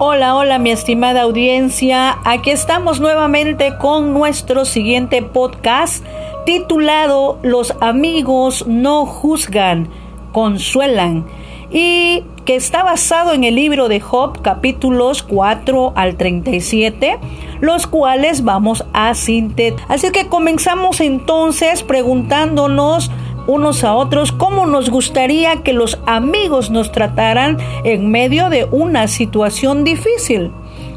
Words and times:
Hola, 0.00 0.34
hola 0.34 0.58
mi 0.58 0.72
estimada 0.72 1.22
audiencia. 1.22 2.18
Aquí 2.24 2.50
estamos 2.50 2.98
nuevamente 2.98 3.76
con 3.78 4.12
nuestro 4.12 4.64
siguiente 4.64 5.22
podcast 5.22 6.04
titulado 6.44 7.38
Los 7.42 7.76
amigos 7.80 8.66
no 8.66 9.06
juzgan, 9.06 9.88
consuelan 10.32 11.24
y 11.70 12.24
que 12.44 12.56
está 12.56 12.82
basado 12.82 13.34
en 13.34 13.44
el 13.44 13.54
libro 13.54 13.88
de 13.88 14.00
Job 14.00 14.42
capítulos 14.42 15.22
4 15.22 15.92
al 15.94 16.16
37, 16.16 17.20
los 17.60 17.86
cuales 17.86 18.42
vamos 18.42 18.84
a 18.92 19.14
sintetizar. 19.14 19.86
Así 19.88 20.10
que 20.10 20.26
comenzamos 20.26 21.00
entonces 21.00 21.84
preguntándonos 21.84 23.12
unos 23.46 23.84
a 23.84 23.94
otros 23.94 24.32
cómo 24.32 24.66
nos 24.66 24.90
gustaría 24.90 25.62
que 25.62 25.72
los 25.72 25.98
amigos 26.06 26.70
nos 26.70 26.92
trataran 26.92 27.58
en 27.84 28.10
medio 28.10 28.50
de 28.50 28.64
una 28.70 29.08
situación 29.08 29.84
difícil. 29.84 30.50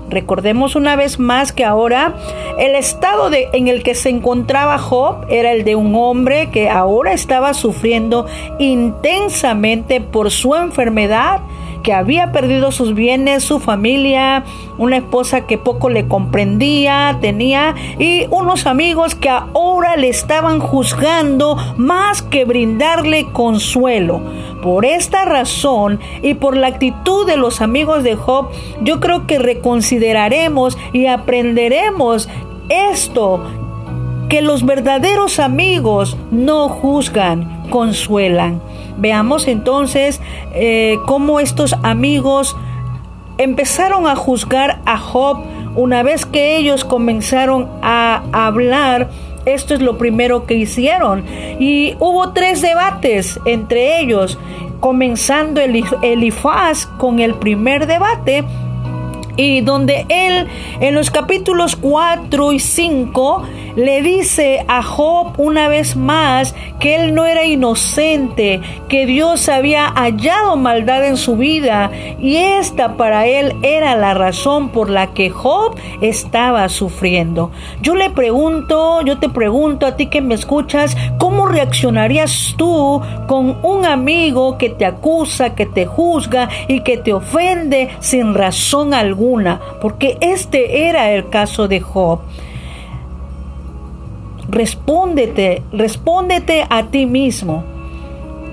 Recordemos 0.09 0.75
una 0.75 0.95
vez 0.95 1.19
más 1.19 1.51
que 1.51 1.65
ahora 1.65 2.15
el 2.57 2.75
estado 2.75 3.29
de, 3.29 3.49
en 3.51 3.67
el 3.67 3.83
que 3.83 3.93
se 3.93 4.09
encontraba 4.09 4.77
Job 4.77 5.25
era 5.29 5.51
el 5.51 5.65
de 5.65 5.75
un 5.75 5.93
hombre 5.95 6.49
que 6.49 6.69
ahora 6.69 7.11
estaba 7.11 7.53
sufriendo 7.53 8.25
intensamente 8.57 9.99
por 9.99 10.31
su 10.31 10.55
enfermedad 10.55 11.41
que 11.87 11.93
había 11.93 12.33
perdido 12.33 12.73
sus 12.73 12.93
bienes, 12.93 13.45
su 13.45 13.61
familia, 13.61 14.43
una 14.77 14.97
esposa 14.97 15.47
que 15.47 15.57
poco 15.57 15.87
le 15.87 16.05
comprendía, 16.05 17.17
tenía 17.21 17.75
y 17.97 18.25
unos 18.29 18.65
amigos 18.65 19.15
que 19.15 19.29
ahora 19.29 19.95
le 19.95 20.09
estaban 20.09 20.59
juzgando 20.59 21.55
más 21.77 22.21
que 22.21 22.43
brindarle 22.43 23.31
consuelo. 23.31 24.19
Por 24.61 24.83
esta 24.83 25.23
razón 25.23 26.01
y 26.21 26.33
por 26.33 26.57
la 26.57 26.67
actitud 26.67 27.25
de 27.25 27.37
los 27.37 27.61
amigos 27.61 28.03
de 28.03 28.17
Job, 28.17 28.49
yo 28.81 28.99
creo 28.99 29.25
que 29.25 29.39
reconsideraremos 29.39 30.77
y 30.91 31.05
aprenderemos 31.05 32.27
esto, 32.67 33.41
que 34.29 34.41
los 34.41 34.65
verdaderos 34.65 35.39
amigos 35.39 36.17
no 36.31 36.69
juzgan, 36.69 37.69
consuelan. 37.69 38.61
Veamos 38.97 39.47
entonces 39.47 40.19
eh, 40.53 40.97
cómo 41.05 41.39
estos 41.39 41.73
amigos 41.83 42.55
empezaron 43.37 44.07
a 44.07 44.15
juzgar 44.15 44.81
a 44.85 44.97
Job 44.97 45.43
una 45.75 46.03
vez 46.03 46.25
que 46.25 46.57
ellos 46.57 46.83
comenzaron 46.83 47.69
a 47.81 48.23
hablar. 48.33 49.09
Esto 49.45 49.73
es 49.75 49.81
lo 49.81 49.97
primero 49.97 50.45
que 50.45 50.55
hicieron. 50.55 51.23
Y 51.59 51.95
hubo 51.99 52.33
tres 52.33 52.61
debates 52.61 53.39
entre 53.45 54.01
ellos, 54.01 54.37
comenzando 54.79 55.61
Elifaz 55.61 56.87
con 56.97 57.19
el 57.19 57.35
primer 57.35 57.87
debate 57.87 58.43
y 59.37 59.61
donde 59.61 60.05
él 60.09 60.47
en 60.81 60.95
los 60.95 61.11
capítulos 61.11 61.75
4 61.75 62.51
y 62.51 62.59
5 62.59 63.43
le 63.77 64.01
dice 64.01 64.65
a 64.67 64.81
Job 64.81 65.33
una 65.37 65.67
vez 65.67 65.95
más 65.95 66.55
que 66.79 66.95
él 66.95 67.13
no 67.13 67.25
era 67.25 67.45
inocente, 67.45 68.59
que 68.89 69.05
Dios 69.05 69.49
había 69.49 69.89
hallado 69.89 70.57
maldad 70.57 71.05
en 71.05 71.15
su 71.15 71.37
vida 71.37 71.91
y 72.19 72.37
esta 72.37 72.97
para 72.97 73.27
él 73.27 73.53
era 73.61 73.95
la 73.95 74.15
razón 74.15 74.69
por 74.69 74.89
la 74.89 75.13
que 75.13 75.29
Job 75.29 75.75
estaba 76.01 76.67
sufriendo. 76.69 77.51
Yo 77.79 77.93
le 77.93 78.09
pregunto, 78.09 79.01
yo 79.05 79.19
te 79.19 79.29
pregunto 79.29 79.85
a 79.85 79.95
ti 79.95 80.07
que 80.07 80.21
me 80.21 80.33
escuchas, 80.33 80.97
¿cómo 81.19 81.45
reaccionarías 81.45 82.55
tú 82.57 82.99
con 83.27 83.59
un 83.61 83.85
amigo 83.85 84.57
que 84.57 84.71
te 84.71 84.85
acusa, 84.85 85.53
que 85.53 85.67
te 85.67 85.85
juzga 85.85 86.49
y 86.67 86.79
que 86.79 86.97
te 86.97 87.13
ofende 87.13 87.89
sin 87.99 88.33
razón 88.33 88.95
alguna? 88.95 89.61
Porque 89.79 90.17
este 90.19 90.87
era 90.87 91.11
el 91.11 91.29
caso 91.29 91.67
de 91.67 91.79
Job 91.79 92.21
respóndete, 94.49 95.61
respóndete 95.71 96.65
a 96.69 96.87
ti 96.87 97.05
mismo. 97.05 97.63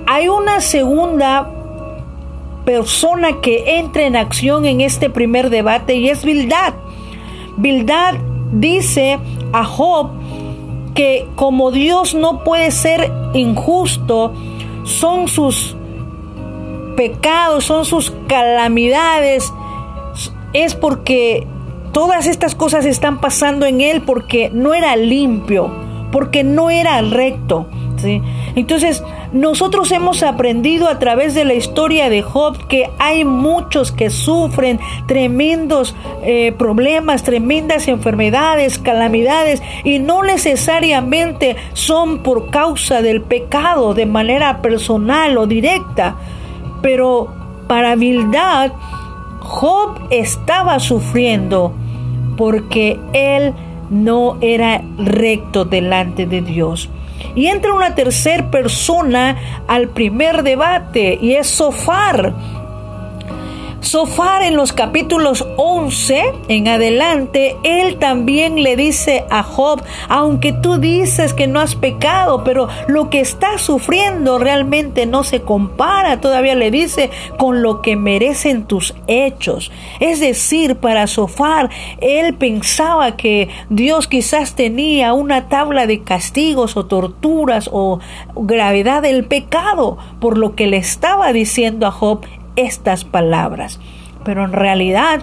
Hay 0.07 0.27
una 0.27 0.61
segunda 0.61 1.49
persona 2.65 3.41
que 3.41 3.77
entra 3.77 4.03
en 4.03 4.15
acción 4.15 4.65
en 4.65 4.81
este 4.81 5.09
primer 5.09 5.49
debate 5.49 5.95
y 5.95 6.09
es 6.09 6.23
Bildad. 6.23 6.73
Bildad 7.57 8.15
dice 8.51 9.19
a 9.53 9.63
Job 9.63 10.09
que 10.93 11.27
como 11.35 11.71
Dios 11.71 12.13
no 12.13 12.43
puede 12.43 12.71
ser 12.71 13.11
injusto, 13.33 14.33
son 14.83 15.27
sus 15.27 15.75
pecados, 16.95 17.65
son 17.65 17.85
sus 17.85 18.13
calamidades, 18.27 19.51
es 20.53 20.73
porque 20.75 21.45
todas 21.91 22.27
estas 22.27 22.55
cosas 22.55 22.85
están 22.85 23.19
pasando 23.19 23.65
en 23.65 23.81
él 23.81 24.01
porque 24.01 24.49
no 24.53 24.73
era 24.73 24.95
limpio 24.95 25.84
porque 26.15 26.45
no 26.45 26.69
era 26.69 27.01
recto. 27.01 27.67
¿sí? 27.97 28.21
Entonces, 28.55 29.03
nosotros 29.33 29.91
hemos 29.91 30.23
aprendido 30.23 30.87
a 30.87 30.97
través 30.97 31.35
de 31.35 31.43
la 31.43 31.55
historia 31.55 32.09
de 32.09 32.21
Job 32.21 32.67
que 32.67 32.89
hay 32.99 33.25
muchos 33.25 33.91
que 33.91 34.09
sufren 34.09 34.79
tremendos 35.07 35.93
eh, 36.23 36.53
problemas, 36.57 37.23
tremendas 37.23 37.89
enfermedades, 37.89 38.79
calamidades, 38.79 39.61
y 39.83 39.99
no 39.99 40.23
necesariamente 40.23 41.57
son 41.73 42.19
por 42.23 42.49
causa 42.49 43.01
del 43.01 43.21
pecado 43.21 43.93
de 43.93 44.05
manera 44.05 44.61
personal 44.61 45.37
o 45.37 45.47
directa. 45.47 46.15
Pero 46.81 47.27
para 47.67 47.97
Bildad, 47.97 48.71
Job 49.41 50.07
estaba 50.11 50.79
sufriendo 50.79 51.73
porque 52.37 53.01
él 53.11 53.53
no 53.89 54.37
era 54.41 54.81
recto 54.97 55.65
delante 55.65 56.25
de 56.25 56.41
Dios. 56.41 56.89
Y 57.35 57.47
entra 57.47 57.73
una 57.73 57.95
tercera 57.95 58.49
persona 58.49 59.37
al 59.67 59.89
primer 59.89 60.43
debate 60.43 61.17
y 61.21 61.33
es 61.33 61.47
Sofar. 61.47 62.33
Sofar 63.85 64.41
en 64.41 64.55
los 64.55 64.73
capítulos 64.73 65.45
11 65.57 66.33
en 66.47 66.67
adelante, 66.67 67.55
él 67.61 67.97
también 67.97 68.63
le 68.63 68.75
dice 68.75 69.25
a 69.29 69.43
Job, 69.43 69.83
aunque 70.09 70.53
tú 70.53 70.79
dices 70.79 71.35
que 71.35 71.45
no 71.45 71.59
has 71.59 71.75
pecado, 71.75 72.43
pero 72.43 72.67
lo 72.87 73.11
que 73.11 73.19
estás 73.19 73.61
sufriendo 73.61 74.39
realmente 74.39 75.05
no 75.05 75.23
se 75.23 75.41
compara, 75.41 76.19
todavía 76.19 76.55
le 76.55 76.71
dice, 76.71 77.11
con 77.37 77.61
lo 77.61 77.83
que 77.83 77.95
merecen 77.95 78.65
tus 78.65 78.95
hechos. 79.05 79.71
Es 79.99 80.19
decir, 80.19 80.77
para 80.77 81.05
Sofar, 81.05 81.69
él 82.01 82.33
pensaba 82.33 83.15
que 83.15 83.49
Dios 83.69 84.07
quizás 84.07 84.55
tenía 84.55 85.13
una 85.13 85.47
tabla 85.47 85.85
de 85.85 86.01
castigos 86.01 86.75
o 86.75 86.87
torturas 86.87 87.69
o 87.71 87.99
gravedad 88.35 89.03
del 89.03 89.25
pecado, 89.25 89.99
por 90.19 90.39
lo 90.39 90.55
que 90.55 90.65
le 90.65 90.77
estaba 90.77 91.31
diciendo 91.33 91.85
a 91.85 91.91
Job, 91.91 92.25
estas 92.55 93.05
palabras. 93.05 93.79
Pero 94.23 94.43
en 94.43 94.53
realidad 94.53 95.21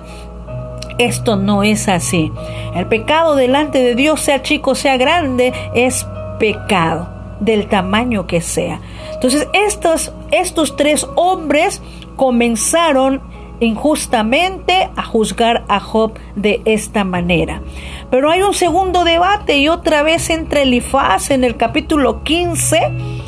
esto 0.98 1.36
no 1.36 1.62
es 1.62 1.88
así. 1.88 2.32
El 2.74 2.86
pecado 2.86 3.34
delante 3.34 3.82
de 3.82 3.94
Dios, 3.94 4.20
sea 4.20 4.42
chico, 4.42 4.74
sea 4.74 4.96
grande, 4.96 5.52
es 5.74 6.06
pecado, 6.38 7.08
del 7.40 7.66
tamaño 7.68 8.26
que 8.26 8.40
sea. 8.40 8.80
Entonces 9.14 9.48
estos, 9.52 10.12
estos 10.30 10.76
tres 10.76 11.06
hombres 11.16 11.82
comenzaron 12.16 13.20
injustamente 13.60 14.90
a 14.96 15.04
juzgar 15.04 15.64
a 15.68 15.78
Job 15.80 16.14
de 16.34 16.62
esta 16.64 17.04
manera. 17.04 17.62
Pero 18.10 18.30
hay 18.30 18.42
un 18.42 18.54
segundo 18.54 19.04
debate 19.04 19.58
y 19.58 19.68
otra 19.68 20.02
vez 20.02 20.30
entre 20.30 20.62
Elifaz 20.62 21.30
en 21.30 21.44
el 21.44 21.56
capítulo 21.56 22.22
15 22.24 23.21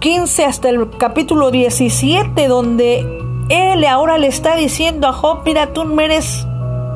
15 0.00 0.44
hasta 0.44 0.68
el 0.68 0.90
capítulo 0.96 1.50
17, 1.50 2.46
donde 2.46 3.00
él 3.48 3.84
ahora 3.84 4.16
le 4.16 4.28
está 4.28 4.54
diciendo 4.54 5.08
a 5.08 5.12
Job, 5.12 5.40
mira, 5.44 5.72
tú 5.72 5.84
no 5.84 6.00
eres, 6.00 6.46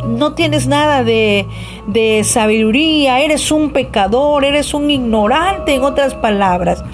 no 0.07 0.35
tienes 0.35 0.69
nada 0.69 1.03
de, 1.03 1.49
de 1.89 2.23
sabiduría, 2.23 3.19
eres 3.19 3.51
un 3.51 3.71
pecador, 3.71 4.45
eres 4.45 4.73
un 4.73 4.89
ignorante, 4.89 5.75
en 5.75 5.83
otras 5.83 6.15
palabras. 6.15 6.85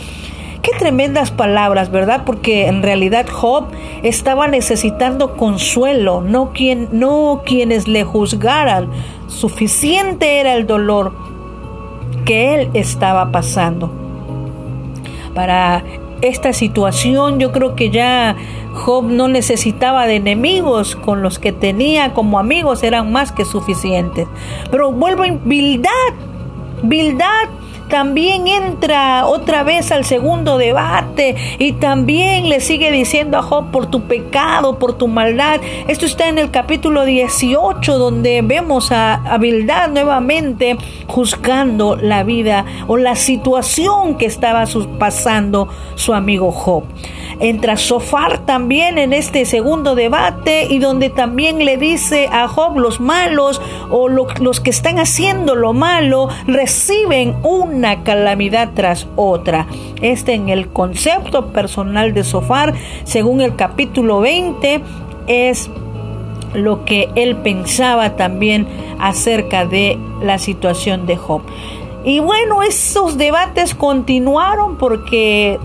Qué 0.63 0.71
tremendas 0.79 1.31
palabras, 1.31 1.91
¿verdad? 1.91 2.23
Porque 2.25 2.69
en 2.69 2.83
realidad 2.83 3.27
Job 3.31 3.67
estaba 4.03 4.49
necesitando 4.49 5.37
consuelo, 5.37 6.23
no, 6.23 6.53
no 6.91 7.43
quienes 7.45 7.87
le 7.87 8.05
juzgaran. 8.05 8.91
Suficiente 9.27 10.41
era 10.41 10.55
el 10.55 10.67
dolor 10.67 11.13
que 12.25 12.55
él 12.55 12.71
estaba 12.73 13.31
pasando 13.31 14.08
para 15.29 15.85
esta 16.21 16.53
situación. 16.53 17.39
Yo 17.39 17.53
creo 17.53 17.75
que 17.75 17.91
ya 17.91 18.37
Job 18.75 19.05
no 19.05 19.29
necesitaba 19.29 20.07
de 20.07 20.17
enemigos, 20.17 20.97
con 20.97 21.23
los 21.23 21.39
que 21.39 21.53
tenía 21.53 22.15
como 22.15 22.39
amigos 22.39 22.83
eran 22.83 23.13
más 23.13 23.33
que 23.33 23.45
suficientes. 23.45 24.29
Pero 24.71 24.93
vuelvo 24.93 25.25
en 25.25 25.41
Bildad. 25.45 25.91
Bildad 26.83 27.49
también 27.89 28.47
entra 28.49 29.27
otra 29.27 29.63
vez 29.63 29.91
al 29.93 30.05
segundo 30.05 30.59
debate 30.59 31.37
y 31.59 31.73
también 31.73 32.49
le 32.49 32.61
sigue 32.61 32.91
diciendo 32.91 33.39
a 33.39 33.43
Job 33.43 33.71
por 33.71 33.87
tu 33.87 34.03
pecado, 34.03 34.79
por 34.79 34.97
tu 34.97 35.09
maldad. 35.09 35.61
Esto 35.89 36.07
está 36.07 36.29
en 36.29 36.39
el 36.39 36.51
capítulo 36.51 37.05
18 37.05 37.99
donde 37.99 38.43
vemos 38.43 38.93
a, 38.93 39.15
a 39.15 39.39
nuevamente 39.89 40.77
juzgando 41.07 41.97
la 41.97 42.23
vida 42.23 42.65
o 42.87 42.97
la 42.97 43.17
situación 43.17 44.17
que 44.17 44.27
estaba 44.27 44.65
pasando 44.99 45.69
su 45.95 46.15
amigo 46.15 46.53
Job. 46.53 46.85
Entra 47.41 47.77
Sofar 47.77 48.39
también 48.47 48.99
en 48.99 49.13
este 49.13 49.45
segundo 49.45 49.95
debate 49.95 50.67
y 50.69 50.81
donde 50.81 51.09
también 51.09 51.65
le 51.65 51.77
dice 51.77 52.29
a 52.33 52.49
Job 52.49 52.79
los 52.79 52.99
malos 52.99 53.61
o 53.91 54.09
los 54.09 54.61
que 54.61 54.71
están 54.71 54.99
haciendo 54.99 55.55
lo 55.55 55.73
malo 55.73 56.29
reciben 56.47 57.37
una 57.45 58.03
calamidad 58.03 58.71
tras 58.75 59.07
otra. 59.15 59.67
Este 60.03 60.35
en 60.35 60.49
el 60.49 60.69
concepto 60.69 61.53
personal 61.53 62.13
de 62.13 62.25
Sofar, 62.25 62.75
según 63.05 63.41
el 63.41 63.55
capítulo 63.55 64.21
20, 64.21 64.81
es 65.29 65.71
lo 66.55 66.85
que 66.85 67.09
él 67.15 67.37
pensaba 67.37 68.17
también 68.17 68.67
acerca 68.99 69.65
de 69.65 69.99
la 70.23 70.39
situación 70.39 71.07
de 71.07 71.17
Job. 71.17 71.43
Y 72.05 72.21
bueno, 72.21 72.63
esos 72.63 73.19
debates 73.19 73.75
continuaron 73.75 74.77
porque 74.77 75.59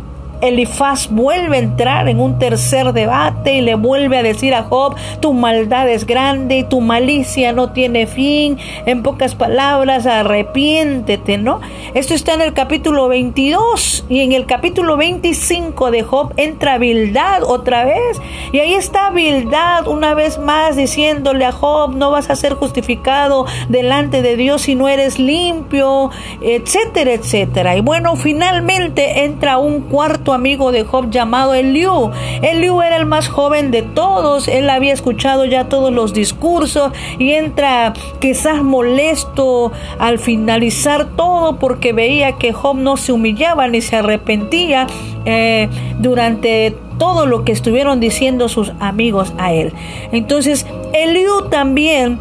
Elifaz 0.43 1.09
vuelve 1.09 1.55
a 1.55 1.59
entrar 1.59 2.09
en 2.09 2.19
un 2.19 2.37
tercer 2.37 2.91
debate 2.91 3.55
y 3.55 3.61
le 3.61 3.75
vuelve 3.75 4.17
a 4.17 4.23
decir 4.23 4.53
a 4.53 4.63
Job, 4.63 4.95
tu 5.21 5.33
maldad 5.33 5.89
es 5.89 6.05
grande 6.05 6.57
y 6.57 6.63
tu 6.63 6.81
malicia 6.81 7.53
no 7.53 7.71
tiene 7.71 8.07
fin. 8.07 8.57
En 8.85 9.03
pocas 9.03 9.35
palabras, 9.35 10.05
arrepiéntete, 10.05 11.37
¿no? 11.37 11.61
Esto 11.93 12.13
está 12.13 12.33
en 12.33 12.41
el 12.41 12.53
capítulo 12.53 13.07
22 13.07 14.05
y 14.09 14.19
en 14.19 14.33
el 14.33 14.45
capítulo 14.45 14.97
25 14.97 15.91
de 15.91 16.03
Job 16.03 16.33
entra 16.35 16.77
Bildad 16.77 17.43
otra 17.43 17.85
vez. 17.85 18.21
Y 18.51 18.59
ahí 18.59 18.73
está 18.73 19.11
Bildad 19.11 19.87
una 19.87 20.13
vez 20.13 20.39
más 20.39 20.75
diciéndole 20.75 21.45
a 21.45 21.53
Job, 21.53 21.95
no 21.95 22.11
vas 22.11 22.29
a 22.29 22.35
ser 22.35 22.55
justificado 22.55 23.45
delante 23.69 24.21
de 24.21 24.35
Dios 24.35 24.63
si 24.63 24.75
no 24.75 24.89
eres 24.89 25.19
limpio, 25.19 26.11
etcétera, 26.41 27.13
etcétera. 27.13 27.77
Y 27.77 27.81
bueno, 27.81 28.17
finalmente 28.17 29.23
entra 29.23 29.57
un 29.57 29.81
cuarto 29.81 30.32
amigo 30.33 30.71
de 30.71 30.83
Job 30.83 31.09
llamado 31.09 31.53
Eliú. 31.53 32.11
Eliú 32.41 32.81
era 32.81 32.97
el 32.97 33.05
más 33.05 33.27
joven 33.27 33.71
de 33.71 33.81
todos, 33.81 34.47
él 34.47 34.69
había 34.69 34.93
escuchado 34.93 35.45
ya 35.45 35.69
todos 35.69 35.91
los 35.91 36.13
discursos 36.13 36.91
y 37.19 37.31
entra 37.31 37.93
quizás 38.19 38.63
molesto 38.63 39.71
al 39.99 40.19
finalizar 40.19 41.05
todo 41.15 41.57
porque 41.57 41.93
veía 41.93 42.33
que 42.33 42.53
Job 42.53 42.77
no 42.77 42.97
se 42.97 43.11
humillaba 43.11 43.67
ni 43.67 43.81
se 43.81 43.97
arrepentía 43.97 44.87
eh, 45.25 45.69
durante 45.99 46.75
todo 46.97 47.25
lo 47.25 47.43
que 47.43 47.51
estuvieron 47.51 47.99
diciendo 47.99 48.49
sus 48.49 48.71
amigos 48.79 49.33
a 49.37 49.53
él. 49.53 49.73
Entonces, 50.11 50.65
Eliú 50.93 51.49
también 51.49 52.19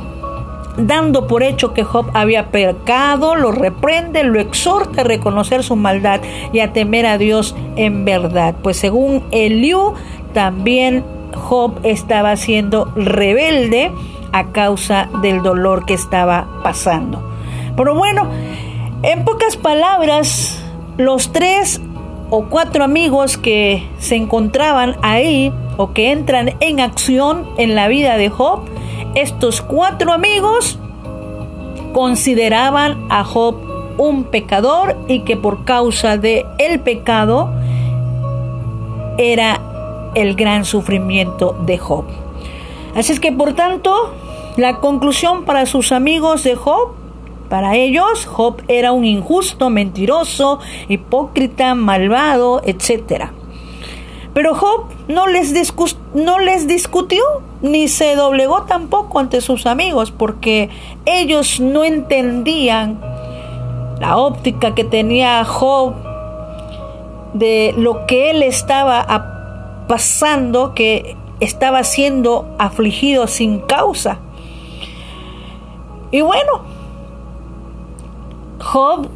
dando 0.77 1.27
por 1.27 1.43
hecho 1.43 1.75
que 1.75 1.85
Job 1.85 2.11
había 2.15 2.51
pecado, 2.51 3.35
lo 3.35 3.53
reprende, 3.53 4.25
lo 4.25 4.41
exhorta 4.41 5.03
a 5.03 5.05
reconocer 5.05 5.63
su 5.63 5.77
maldad 5.77 6.21
y 6.53 6.61
a 6.61 6.73
temer 6.73 7.07
a 7.07 7.19
Dios 7.19 7.55
en 7.77 8.05
verdad. 8.05 8.55
Pues 8.63 8.77
según 8.77 9.25
Eliú, 9.31 9.95
también 10.33 11.05
Job 11.35 11.79
estaba 11.83 12.37
siendo 12.37 12.93
rebelde 12.97 13.93
a 14.33 14.47
causa 14.49 15.09
del 15.21 15.43
dolor 15.43 15.85
que 15.85 15.95
estaba 15.95 16.49
pasando. 16.63 17.23
Pero 17.77 17.95
bueno, 17.95 18.29
en 19.03 19.25
pocas 19.25 19.57
palabras, 19.57 20.63
los 20.97 21.33
tres 21.33 21.81
o 22.31 22.47
cuatro 22.47 22.85
amigos 22.85 23.37
que 23.37 23.87
se 23.99 24.17
encontraban 24.17 24.97
ahí 25.03 25.53
o 25.77 25.93
que 25.93 26.13
entran 26.13 26.55
en 26.61 26.81
acción 26.81 27.47
en 27.59 27.75
la 27.75 27.89
vida 27.89 28.17
de 28.17 28.31
Job, 28.31 28.61
estos 29.15 29.61
cuatro 29.61 30.13
amigos 30.13 30.79
consideraban 31.93 33.07
a 33.11 33.25
Job 33.25 33.57
un 33.99 34.25
pecador 34.25 34.97
y 35.09 35.21
que 35.21 35.37
por 35.37 35.65
causa 35.65 36.17
de 36.17 36.47
el 36.59 36.81
pecado 36.81 37.53
era 39.19 39.61
el 40.15 40.35
gran 40.35 40.65
sufrimiento 40.65 41.57
de 41.67 41.79
Job. 41.79 42.05
Así 42.95 43.13
es 43.13 43.21
que 43.21 43.33
por 43.33 43.55
tanto, 43.55 44.13
la 44.57 44.81
conclusión 44.81 45.45
para 45.45 45.67
sus 45.67 45.93
amigos 45.93 46.45
de 46.45 46.57
Job, 46.57 46.95
para 47.49 47.77
ellos, 47.77 48.27
Job 48.27 48.63
era 48.69 48.93
un 48.93 49.05
injusto, 49.05 49.71
mentiroso, 49.71 50.59
hipócrita, 50.89 51.75
malvado, 51.75 52.63
etc. 52.65 53.31
Pero 54.35 54.55
Job 54.55 54.87
no 55.09 55.27
les, 55.27 55.53
no 56.15 56.39
les 56.39 56.67
discutió 56.67 57.23
ni 57.61 57.89
se 57.89 58.17
doblegó 58.17 58.63
tampoco 58.63 59.19
ante 59.19 59.41
sus 59.41 59.67
amigos 59.67 60.11
porque 60.11 60.71
ellos 61.05 61.61
no 61.61 61.85
entendían 61.85 62.99
la 64.01 64.17
óptica 64.17 64.75
que 64.75 64.85
tenía 64.85 65.45
Job 65.45 65.95
de 67.35 67.75
lo 67.77 68.07
que 68.07 68.31
él 68.31 68.43
estaba 68.43 69.85
pasando, 69.87 70.75
que 70.75 71.17
estaba 71.41 71.85
siendo 71.85 72.55
afligido 72.59 73.27
sin 73.27 73.61
causa. 73.61 74.19
Y 76.11 76.21
bueno, 76.21 76.63
Job 78.61 79.09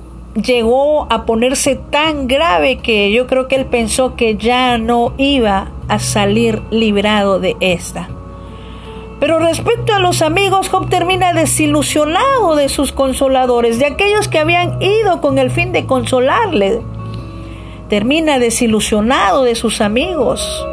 llegó 0.43 1.07
a 1.11 1.25
ponerse 1.25 1.77
tan 1.77 2.27
grave 2.29 2.79
que 2.79 3.11
yo 3.13 3.27
creo 3.27 3.49
que 3.49 3.57
él 3.57 3.67
pensó 3.67 4.17
que 4.17 4.37
ya 4.37 4.79
no 4.79 5.13
iba 5.19 5.71
a 5.89 5.99
salir 5.99 6.63
librado 6.71 7.41
de 7.41 7.57
esta. 7.61 8.09
Pero 9.19 9.39
respecto 9.39 9.95
a 9.95 9.99
los 9.99 10.21
amigos, 10.21 10.69
Job 10.69 10.91
termina 10.91 11.33
desilusionado 11.33 12.55
de 12.55 12.69
sus 12.69 12.93
consoladores, 12.93 13.79
de 13.79 13.87
aquellos 13.87 14.29
que 14.29 14.39
habían 14.39 14.81
ido 14.83 15.23
con 15.23 15.39
el 15.39 15.51
fin 15.51 15.73
de 15.73 15.87
consolarle. 15.87 16.83
Termina 17.89 18.39
desilusionado 18.39 19.43
de 19.43 19.55
sus 19.55 19.81
amigos, 19.81 20.67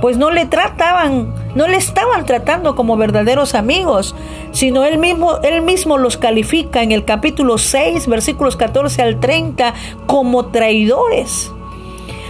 pues 0.00 0.16
no 0.16 0.30
le 0.30 0.46
trataban, 0.46 1.34
no 1.54 1.66
le 1.66 1.76
estaban 1.76 2.26
tratando 2.26 2.74
como 2.74 2.96
verdaderos 2.96 3.54
amigos, 3.54 4.14
sino 4.52 4.84
él 4.84 4.98
mismo, 4.98 5.38
él 5.42 5.62
mismo 5.62 5.98
los 5.98 6.16
califica 6.16 6.82
en 6.82 6.92
el 6.92 7.04
capítulo 7.04 7.58
6, 7.58 8.06
versículos 8.06 8.56
14 8.56 9.02
al 9.02 9.20
30, 9.20 9.74
como 10.06 10.46
traidores. 10.46 11.52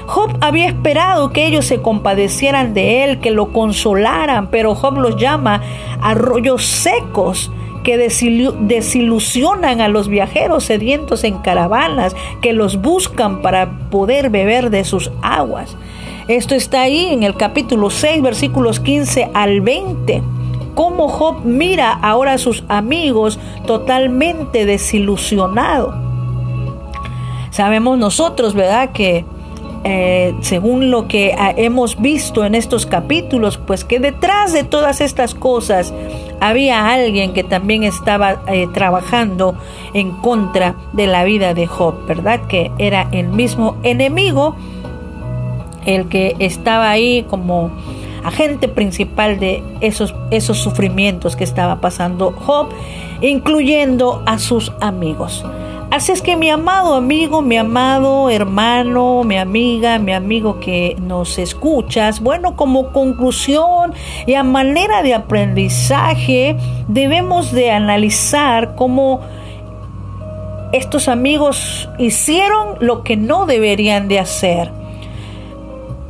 Job 0.07 0.37
había 0.41 0.67
esperado 0.67 1.31
que 1.31 1.47
ellos 1.47 1.67
se 1.67 1.81
compadecieran 1.81 2.75
de 2.75 3.05
él, 3.05 3.21
que 3.21 3.31
lo 3.31 3.53
consolaran, 3.53 4.49
pero 4.49 4.75
Job 4.75 4.99
los 4.99 5.17
llama 5.17 5.63
arroyos 6.01 6.65
secos 6.65 7.53
que 7.85 7.97
desilusionan 7.97 9.81
a 9.81 9.89
los 9.89 10.09
viajeros 10.09 10.65
sedientos 10.65 11.25
en 11.25 11.39
caravanas, 11.39 12.15
que 12.43 12.53
los 12.53 12.81
buscan 12.81 13.41
para 13.41 13.71
poder 13.91 14.31
beber 14.31 14.71
de 14.71 14.85
sus 14.85 15.11
aguas. 15.23 15.77
Esto 16.31 16.55
está 16.55 16.83
ahí 16.83 17.07
en 17.07 17.25
el 17.25 17.35
capítulo 17.35 17.91
6, 17.91 18.23
versículos 18.23 18.79
15 18.79 19.33
al 19.35 19.63
20. 19.63 20.23
Cómo 20.77 21.09
Job 21.09 21.41
mira 21.45 21.91
ahora 21.91 22.35
a 22.35 22.39
sus 22.39 22.63
amigos 22.69 23.41
totalmente 23.67 24.65
desilusionado. 24.65 25.93
Sabemos 27.51 27.99
nosotros, 27.99 28.55
¿verdad?, 28.55 28.93
que 28.93 29.25
eh, 29.83 30.33
según 30.41 30.93
lo 30.93 31.09
que 31.09 31.35
ah, 31.37 31.53
hemos 31.57 32.01
visto 32.01 32.45
en 32.45 32.55
estos 32.55 32.87
capítulos, 32.87 33.59
pues 33.59 33.85
que 33.85 33.99
detrás 33.99 34.53
de 34.53 34.63
todas 34.63 35.01
estas 35.01 35.35
cosas 35.35 35.93
había 36.39 36.93
alguien 36.93 37.33
que 37.33 37.43
también 37.43 37.83
estaba 37.83 38.41
eh, 38.47 38.69
trabajando 38.73 39.57
en 39.95 40.13
contra 40.13 40.77
de 40.93 41.09
la 41.09 41.25
vida 41.25 41.55
de 41.55 41.67
Job, 41.67 42.07
¿verdad? 42.07 42.47
Que 42.47 42.71
era 42.79 43.09
el 43.11 43.27
mismo 43.27 43.79
enemigo, 43.83 44.55
el 45.87 46.09
que 46.09 46.37
estaba 46.39 46.91
ahí 46.91 47.25
como 47.25 47.71
agente 48.25 48.69
principal 48.69 49.39
de 49.39 49.63
esos, 49.81 50.15
esos 50.31 50.59
sufrimientos 50.59 51.37
que 51.37 51.45
estaba 51.45 51.81
pasando 51.81 52.33
Job, 52.33 52.69
incluyendo 53.23 54.23
a 54.27 54.39
sus 54.39 54.73
amigos. 54.81 55.45
Así 55.91 56.13
es 56.13 56.23
que 56.23 56.37
mi 56.37 56.49
amado 56.49 56.95
amigo, 56.95 57.43
mi 57.43 57.57
amado 57.57 58.31
hermano, 58.31 59.25
mi 59.25 59.37
amiga, 59.37 59.99
mi 59.99 60.13
amigo 60.13 60.61
que 60.61 60.97
nos 61.01 61.37
escuchas, 61.37 62.21
bueno, 62.21 62.55
como 62.55 62.93
conclusión 62.93 63.93
y 64.25 64.35
a 64.35 64.45
manera 64.45 65.03
de 65.03 65.15
aprendizaje, 65.15 66.57
debemos 66.87 67.51
de 67.51 67.73
analizar 67.73 68.77
cómo 68.77 69.21
estos 70.73 71.09
amigos 71.09 71.89
hicieron 71.99 72.77
lo 72.79 73.03
que 73.03 73.17
no 73.17 73.47
deberían 73.47 74.07
de 74.07 74.21
hacer. 74.21 74.80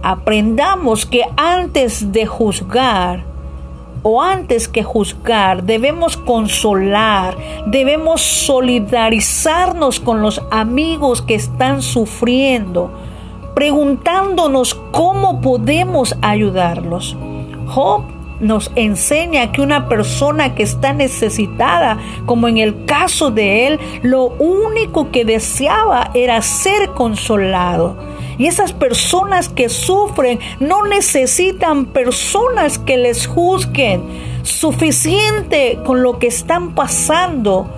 Aprendamos 0.02 1.04
que 1.04 1.25
antes 1.37 2.11
de 2.12 2.26
juzgar, 2.26 3.25
o 4.02 4.23
antes 4.23 4.66
que 4.66 4.83
juzgar, 4.83 5.62
debemos 5.64 6.16
consolar, 6.16 7.37
debemos 7.66 8.23
solidarizarnos 8.23 10.00
con 10.00 10.23
los 10.23 10.40
amigos 10.50 11.21
que 11.21 11.35
están 11.35 11.83
sufriendo, 11.83 12.90
preguntándonos 13.54 14.75
cómo 14.90 15.42
podemos 15.42 16.16
ayudarlos. 16.23 17.14
Job 17.66 18.04
nos 18.40 18.73
enseña 18.75 19.52
que 19.52 19.61
una 19.61 19.87
persona 19.87 20.54
que 20.54 20.62
está 20.62 20.95
necesitada, 20.95 21.99
como 22.25 22.49
en 22.49 22.57
el 22.57 22.87
caso 22.87 23.30
de 23.30 23.66
él, 23.66 23.80
lo 24.02 24.25
único 24.38 25.11
que 25.11 25.26
deseaba 25.26 26.11
era 26.14 26.40
ser 26.40 26.90
consolado. 26.95 27.97
Y 28.40 28.47
esas 28.47 28.73
personas 28.73 29.50
que 29.50 29.68
sufren 29.68 30.40
no 30.61 30.87
necesitan 30.87 31.85
personas 31.85 32.78
que 32.78 32.97
les 32.97 33.26
juzguen. 33.26 34.02
Suficiente 34.44 35.78
con 35.85 36.02
lo 36.02 36.18
que 36.18 36.28
están 36.28 36.75
pasando. 36.75 37.68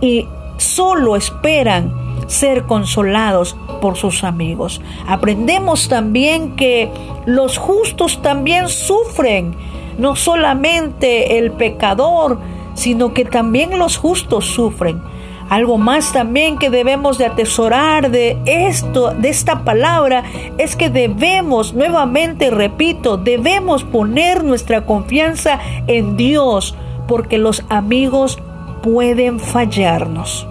Y 0.00 0.26
solo 0.56 1.14
esperan 1.14 1.94
ser 2.26 2.64
consolados 2.64 3.56
por 3.80 3.96
sus 3.96 4.24
amigos. 4.24 4.80
Aprendemos 5.06 5.88
también 5.88 6.56
que 6.56 6.90
los 7.24 7.56
justos 7.56 8.20
también 8.20 8.68
sufren, 8.68 9.54
no 9.96 10.16
solamente 10.16 11.38
el 11.38 11.52
pecador, 11.52 12.40
sino 12.74 13.14
que 13.14 13.24
también 13.24 13.78
los 13.78 13.96
justos 13.96 14.44
sufren. 14.46 15.13
Algo 15.48 15.78
más 15.78 16.12
también 16.12 16.58
que 16.58 16.70
debemos 16.70 17.18
de 17.18 17.26
atesorar 17.26 18.10
de 18.10 18.38
esto, 18.46 19.10
de 19.12 19.28
esta 19.28 19.64
palabra, 19.64 20.24
es 20.58 20.74
que 20.74 20.90
debemos, 20.90 21.74
nuevamente 21.74 22.50
repito, 22.50 23.16
debemos 23.16 23.84
poner 23.84 24.42
nuestra 24.42 24.86
confianza 24.86 25.60
en 25.86 26.16
Dios, 26.16 26.74
porque 27.06 27.38
los 27.38 27.64
amigos 27.68 28.38
pueden 28.82 29.38
fallarnos. 29.38 30.46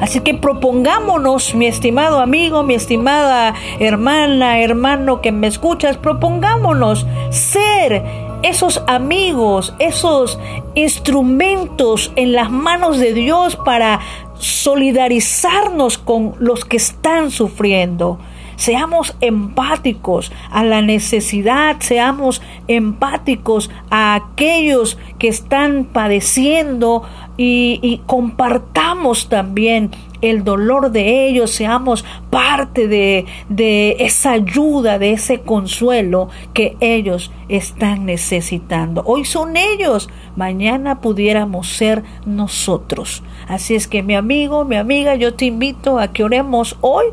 Así 0.00 0.20
que 0.20 0.34
propongámonos, 0.34 1.54
mi 1.54 1.66
estimado 1.66 2.20
amigo, 2.20 2.62
mi 2.62 2.74
estimada 2.74 3.54
hermana, 3.78 4.60
hermano 4.60 5.20
que 5.20 5.30
me 5.30 5.46
escuchas, 5.46 5.98
propongámonos 5.98 7.06
ser 7.28 8.29
esos 8.42 8.82
amigos, 8.86 9.74
esos 9.78 10.38
instrumentos 10.74 12.12
en 12.16 12.32
las 12.32 12.50
manos 12.50 12.98
de 12.98 13.12
Dios 13.12 13.56
para 13.56 14.00
solidarizarnos 14.38 15.98
con 15.98 16.34
los 16.38 16.64
que 16.64 16.76
están 16.78 17.30
sufriendo. 17.30 18.18
Seamos 18.56 19.16
empáticos 19.22 20.32
a 20.50 20.64
la 20.64 20.82
necesidad, 20.82 21.76
seamos 21.80 22.42
empáticos 22.68 23.70
a 23.90 24.14
aquellos 24.14 24.98
que 25.18 25.28
están 25.28 25.84
padeciendo 25.84 27.04
y, 27.38 28.02
compartamos 28.04 29.30
también 29.30 29.92
el 30.20 30.44
dolor 30.44 30.90
de 30.90 31.26
ellos, 31.28 31.50
seamos 31.50 32.04
parte 32.30 32.88
de, 32.88 33.26
de, 33.48 33.96
esa 34.00 34.32
ayuda, 34.32 34.98
de 34.98 35.12
ese 35.12 35.40
consuelo 35.40 36.28
que 36.54 36.76
ellos 36.80 37.30
están 37.48 38.06
necesitando. 38.06 39.02
Hoy 39.06 39.24
son 39.24 39.56
ellos, 39.56 40.08
mañana 40.36 41.00
pudiéramos 41.00 41.68
ser 41.68 42.02
nosotros. 42.26 43.22
Así 43.48 43.74
es 43.74 43.88
que 43.88 44.02
mi 44.02 44.14
amigo, 44.14 44.64
mi 44.64 44.76
amiga, 44.76 45.14
yo 45.14 45.34
te 45.34 45.46
invito 45.46 45.98
a 45.98 46.12
que 46.12 46.24
oremos 46.24 46.76
hoy 46.80 47.06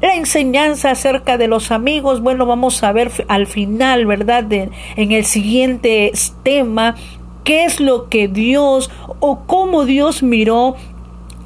la 0.00 0.14
enseñanza 0.14 0.90
acerca 0.90 1.38
de 1.38 1.48
los 1.48 1.70
amigos, 1.70 2.20
bueno, 2.20 2.44
vamos 2.44 2.82
a 2.82 2.92
ver 2.92 3.10
al 3.28 3.46
final, 3.46 4.06
¿verdad? 4.06 4.44
en 4.52 4.72
el 5.12 5.24
siguiente 5.24 6.12
tema, 6.42 6.96
qué 7.44 7.64
es 7.64 7.80
lo 7.80 8.08
que 8.08 8.28
Dios 8.28 8.90
o 9.20 9.40
cómo 9.46 9.84
Dios 9.84 10.22
miró 10.22 10.76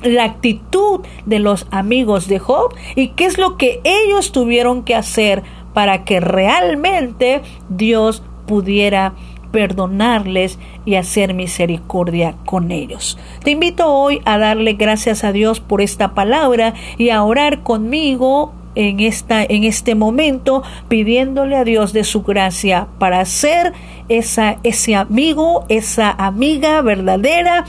la 0.02 0.24
actitud 0.24 1.00
de 1.26 1.38
los 1.38 1.66
amigos 1.70 2.28
de 2.28 2.38
Job 2.38 2.74
y 2.94 3.08
qué 3.08 3.26
es 3.26 3.38
lo 3.38 3.56
que 3.56 3.80
ellos 3.84 4.32
tuvieron 4.32 4.82
que 4.82 4.94
hacer 4.94 5.42
para 5.74 6.04
que 6.04 6.20
realmente 6.20 7.42
Dios 7.68 8.22
pudiera 8.46 9.14
perdonarles 9.52 10.58
y 10.84 10.94
hacer 10.94 11.34
misericordia 11.34 12.34
con 12.44 12.70
ellos. 12.70 13.18
Te 13.42 13.50
invito 13.50 13.92
hoy 13.92 14.20
a 14.24 14.38
darle 14.38 14.74
gracias 14.74 15.24
a 15.24 15.32
Dios 15.32 15.60
por 15.60 15.80
esta 15.80 16.14
palabra 16.14 16.74
y 16.98 17.10
a 17.10 17.22
orar 17.22 17.62
conmigo 17.62 18.52
en 18.76 19.00
esta 19.00 19.42
en 19.42 19.64
este 19.64 19.96
momento 19.96 20.62
pidiéndole 20.88 21.56
a 21.56 21.64
Dios 21.64 21.92
de 21.92 22.04
su 22.04 22.22
gracia 22.22 22.86
para 23.00 23.24
ser 23.24 23.72
esa 24.08 24.58
ese 24.62 24.94
amigo, 24.94 25.64
esa 25.68 26.10
amiga 26.12 26.80
verdadera 26.80 27.64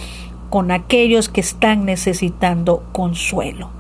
con 0.52 0.70
aquellos 0.70 1.30
que 1.30 1.42
están 1.42 1.86
necesitando 1.86 2.84
consuelo. 2.92 3.72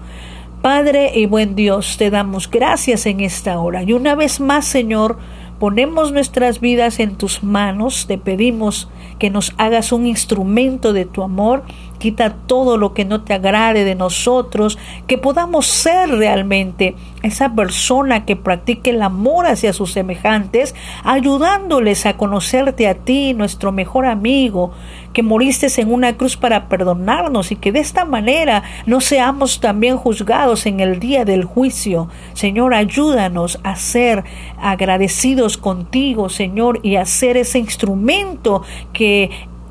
Padre 0.61 1.11
y 1.13 1.25
buen 1.25 1.55
Dios, 1.55 1.97
te 1.97 2.09
damos 2.09 2.49
gracias 2.49 3.05
en 3.05 3.19
esta 3.19 3.59
hora. 3.59 3.83
Y 3.83 3.93
una 3.93 4.15
vez 4.15 4.39
más, 4.39 4.65
Señor, 4.65 5.17
ponemos 5.59 6.11
nuestras 6.11 6.59
vidas 6.59 6.99
en 6.99 7.17
tus 7.17 7.43
manos, 7.43 8.07
te 8.07 8.17
pedimos 8.17 8.89
que 9.19 9.29
nos 9.29 9.53
hagas 9.57 9.91
un 9.91 10.07
instrumento 10.07 10.93
de 10.93 11.05
tu 11.05 11.21
amor, 11.21 11.63
quita 11.99 12.33
todo 12.47 12.77
lo 12.77 12.95
que 12.95 13.05
no 13.05 13.21
te 13.21 13.35
agrade 13.35 13.83
de 13.83 13.93
nosotros, 13.93 14.79
que 15.05 15.19
podamos 15.19 15.67
ser 15.67 16.09
realmente 16.09 16.95
esa 17.21 17.53
persona 17.53 18.25
que 18.25 18.35
practique 18.35 18.89
el 18.89 19.03
amor 19.03 19.45
hacia 19.45 19.73
sus 19.73 19.91
semejantes, 19.91 20.73
ayudándoles 21.03 22.07
a 22.07 22.17
conocerte 22.17 22.87
a 22.87 22.95
ti, 22.95 23.35
nuestro 23.35 23.71
mejor 23.71 24.07
amigo, 24.07 24.71
que 25.13 25.23
moriste 25.23 25.67
en 25.77 25.91
una 25.91 26.17
cruz 26.17 26.37
para 26.37 26.67
perdonarnos 26.67 27.51
y 27.51 27.55
que 27.55 27.71
de 27.71 27.79
esta 27.79 28.05
manera 28.05 28.63
no 28.85 29.01
seamos 29.01 29.59
también 29.59 29.97
juzgados 29.97 30.65
en 30.65 30.79
el 30.79 30.99
día 30.99 31.25
del 31.25 31.45
juicio. 31.45 32.09
Señor, 32.33 32.73
ayúdanos 32.73 33.59
a 33.63 33.75
ser 33.75 34.23
agradecidos 34.59 35.57
contigo, 35.57 36.29
Señor, 36.29 36.79
y 36.83 36.95
a 36.95 37.05
ser 37.05 37.37
ese 37.37 37.59
instrumento 37.59 38.63
que 38.93 39.29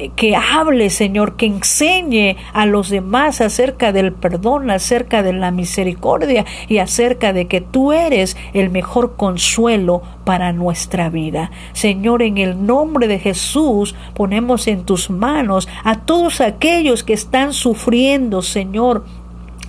que 0.09 0.37
hable, 0.37 0.91
Señor, 0.91 1.37
que 1.37 1.47
enseñe 1.47 2.37
a 2.53 2.67
los 2.67 2.89
demás 2.89 3.41
acerca 3.41 3.93
del 3.93 4.13
perdón, 4.13 4.71
acerca 4.71 5.23
de 5.23 5.33
la 5.33 5.51
misericordia 5.51 6.45
y 6.69 6.79
acerca 6.79 7.33
de 7.33 7.47
que 7.47 7.61
tú 7.61 7.93
eres 7.93 8.37
el 8.55 8.71
mejor 8.71 9.17
consuelo 9.17 10.03
para 10.25 10.53
nuestra 10.53 11.11
vida. 11.11 11.51
Señor, 11.73 12.23
en 12.23 12.39
el 12.39 12.67
nombre 12.67 13.09
de 13.09 13.19
Jesús 13.19 13.95
ponemos 14.15 14.67
en 14.67 14.85
tus 14.85 15.11
manos 15.11 15.69
a 15.85 16.01
todos 16.01 16.41
aquellos 16.41 17.05
que 17.05 17.13
están 17.13 17.53
sufriendo, 17.53 18.43
Señor, 18.43 19.05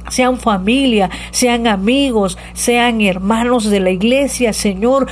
sean 0.09 0.39
familia, 0.39 1.09
sean 1.31 1.67
amigos, 1.67 2.37
sean 2.53 3.01
hermanos 3.01 3.65
de 3.65 3.79
la 3.79 3.91
iglesia, 3.91 4.53
Señor, 4.53 5.07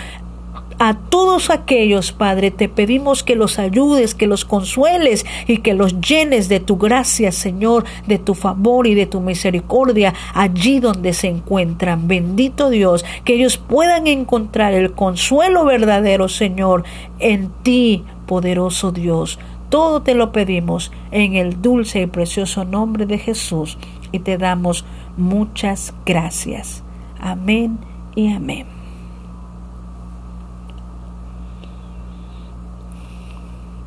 a 0.80 0.94
todos 0.94 1.50
aquellos, 1.50 2.14
Padre, 2.14 2.52
te 2.52 2.70
pedimos 2.70 3.24
que 3.24 3.36
los 3.36 3.60
ayudes, 3.60 4.16
que 4.16 4.28
los 4.28 4.46
consueles 4.46 5.26
y 5.46 5.58
que 5.58 5.74
los 5.74 6.00
llenes 6.00 6.48
de 6.48 6.62
tu 6.62 6.78
gracia, 6.78 7.34
Señor, 7.34 7.84
de 8.08 8.18
tu 8.18 8.34
favor 8.34 8.88
y 8.88 8.96
de 8.96 9.06
tu 9.06 9.20
misericordia 9.20 10.14
allí 10.34 10.80
donde 10.80 11.12
se 11.12 11.28
encuentran. 11.28 12.08
Bendito 12.08 12.70
Dios, 12.70 13.04
que 13.26 13.36
ellos 13.36 13.58
puedan 13.58 14.08
encontrar 14.08 14.74
el 14.74 14.94
consuelo 14.94 15.66
verdadero, 15.66 16.30
Señor, 16.30 16.86
en 17.20 17.52
ti, 17.62 18.06
poderoso 18.26 18.94
Dios. 18.94 19.38
Todo 19.68 20.02
te 20.02 20.16
lo 20.16 20.32
pedimos 20.32 20.94
en 21.12 21.36
el 21.36 21.62
dulce 21.62 22.02
y 22.02 22.08
precioso 22.08 22.64
nombre 22.64 23.06
de 23.06 23.18
Jesús 23.18 23.78
y 24.14 24.20
te 24.20 24.38
damos 24.38 24.86
muchas 25.18 25.94
gracias. 26.06 26.84
Amén 27.20 27.78
y 28.16 28.32
amén. 28.32 28.79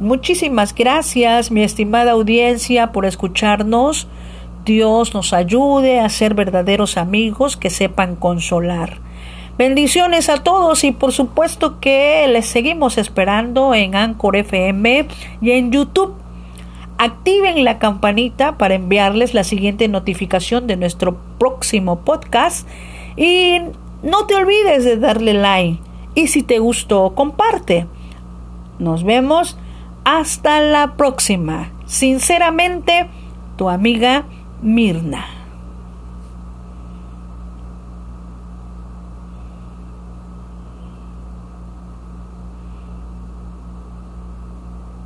Muchísimas 0.03 0.75
gracias, 0.75 1.53
mi 1.53 1.63
estimada 1.63 2.11
audiencia, 2.11 2.91
por 2.91 3.07
escucharnos. 3.07 4.09
Dios 4.65 5.15
nos 5.15 5.33
ayude 5.33 6.01
a 6.01 6.09
ser 6.09 6.35
verdaderos 6.35 6.97
amigos 6.97 7.57
que 7.57 7.71
sepan 7.71 8.17
consolar. 8.17 8.99
Bendiciones 9.57 10.29
a 10.29 10.43
todos 10.43 10.83
y 10.83 10.91
por 10.91 11.13
supuesto 11.13 11.79
que 11.79 12.27
les 12.27 12.47
seguimos 12.47 12.99
esperando 12.99 13.75
en 13.77 13.95
Anchor 13.95 14.35
FM 14.35 15.07
y 15.41 15.53
en 15.53 15.71
YouTube. 15.71 16.17
Activen 16.99 17.63
la 17.63 17.79
campanita 17.79 18.59
para 18.59 18.75
enviarles 18.75 19.35
la 19.35 19.45
siguiente 19.45 19.87
notificación 19.87 20.67
de 20.67 20.75
nuestro 20.75 21.17
próximo 21.39 22.01
podcast 22.01 22.67
y 23.17 23.59
no 24.03 24.27
te 24.27 24.35
olvides 24.35 24.85
de 24.85 24.97
darle 24.97 25.35
like 25.35 25.79
y 26.17 26.27
si 26.27 26.43
te 26.43 26.59
gustó 26.59 27.15
comparte. 27.15 27.87
Nos 28.81 29.05
vemos 29.05 29.57
hasta 30.05 30.61
la 30.61 30.97
próxima. 30.97 31.71
Sinceramente, 31.87 33.09
tu 33.57 33.69
amiga 33.69 34.25
Mirna. 34.63 35.42